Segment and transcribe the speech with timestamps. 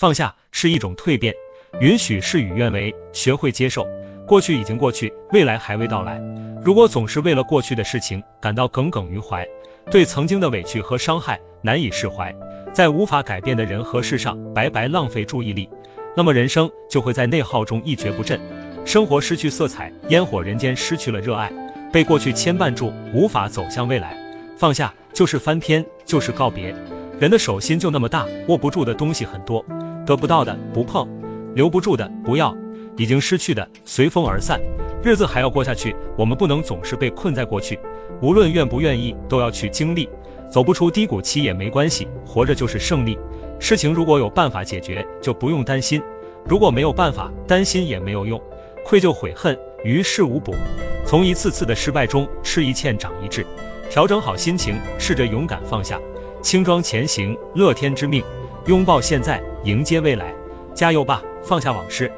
[0.00, 1.34] 放下是一种蜕变，
[1.78, 3.86] 允许事与愿违，学会接受
[4.26, 6.18] 过去已经过去，未来还未到来。
[6.64, 9.46] 如果总是为了过去的事情感到耿耿于怀，
[9.90, 12.34] 对曾经的委屈和伤害难以释怀，
[12.72, 15.68] 在无法改变的人和事上白白浪费注意力，
[16.16, 18.40] 那么人生就会在内耗中一蹶不振，
[18.86, 21.52] 生活失去色彩，烟火人间失去了热爱，
[21.92, 24.16] 被过去牵绊住，无法走向未来。
[24.56, 26.74] 放下就是翻篇，就是告别。
[27.18, 29.62] 人的手心就那么大，握不住的东西很多。
[30.06, 31.08] 得不到的不碰，
[31.54, 32.56] 留不住的不要，
[32.96, 34.60] 已经失去的随风而散。
[35.02, 37.78] 日子还要过下去，我们不能总是被困在过去，
[38.20, 40.08] 无论愿不愿意，都要去经历。
[40.50, 43.18] 走不出低谷期也没关系，活着就是胜利。
[43.60, 46.00] 事情如果有办法解决，就不用担心；
[46.44, 48.42] 如果没有办法，担心也没有用。
[48.84, 50.54] 愧疚悔恨于事无补。
[51.06, 53.46] 从一次次的失败中吃一堑长一智，
[53.90, 56.00] 调整好心情，试着勇敢放下，
[56.42, 58.24] 轻装前行，乐天之命。
[58.66, 60.34] 拥抱现在，迎接未来，
[60.74, 61.22] 加油吧！
[61.42, 62.10] 放下往事，